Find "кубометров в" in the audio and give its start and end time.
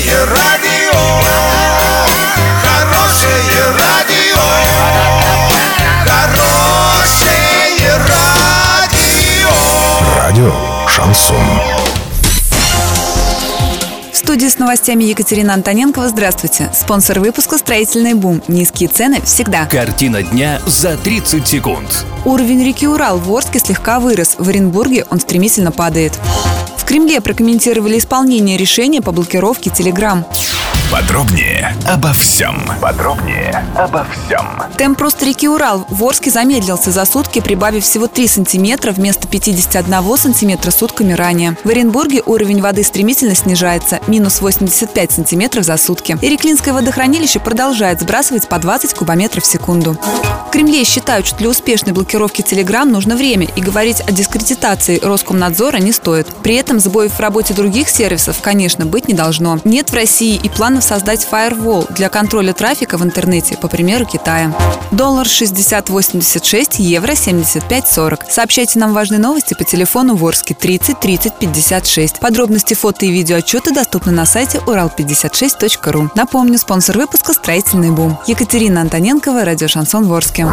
48.94-49.46